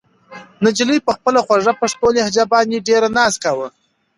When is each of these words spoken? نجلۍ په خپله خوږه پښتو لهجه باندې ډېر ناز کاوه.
نجلۍ 0.65 0.99
په 1.05 1.11
خپله 1.17 1.39
خوږه 1.45 1.73
پښتو 1.81 2.07
لهجه 2.17 2.43
باندې 2.53 2.85
ډېر 2.87 3.01
ناز 3.17 3.33
کاوه. 3.43 3.67